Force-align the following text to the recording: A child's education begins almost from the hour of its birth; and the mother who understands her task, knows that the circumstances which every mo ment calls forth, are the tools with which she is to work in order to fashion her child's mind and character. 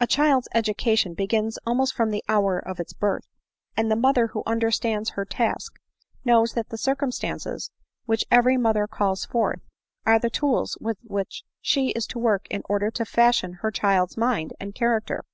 A 0.00 0.06
child's 0.06 0.46
education 0.54 1.14
begins 1.14 1.58
almost 1.66 1.92
from 1.92 2.12
the 2.12 2.22
hour 2.28 2.56
of 2.56 2.78
its 2.78 2.92
birth; 2.92 3.26
and 3.76 3.90
the 3.90 3.96
mother 3.96 4.28
who 4.28 4.44
understands 4.46 5.10
her 5.18 5.24
task, 5.24 5.80
knows 6.24 6.52
that 6.52 6.68
the 6.68 6.78
circumstances 6.78 7.72
which 8.04 8.24
every 8.30 8.56
mo 8.56 8.72
ment 8.74 8.92
calls 8.92 9.24
forth, 9.24 9.58
are 10.06 10.20
the 10.20 10.30
tools 10.30 10.78
with 10.80 10.98
which 11.02 11.42
she 11.60 11.88
is 11.96 12.06
to 12.06 12.18
work 12.20 12.46
in 12.48 12.62
order 12.68 12.92
to 12.92 13.04
fashion 13.04 13.54
her 13.54 13.72
child's 13.72 14.16
mind 14.16 14.52
and 14.60 14.76
character. 14.76 15.24